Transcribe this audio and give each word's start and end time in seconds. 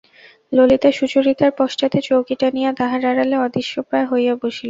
ললিতা 0.51 0.89
সুচরিতার 0.91 1.51
পশ্চাতে 1.57 1.99
চৌকি 2.01 2.35
টানিয়া 2.35 2.71
তাহার 2.79 3.01
আড়ালে 3.05 3.35
অদৃশ্যপ্রায় 3.37 4.07
হইয়া 4.11 4.33
বসিল। 4.35 4.59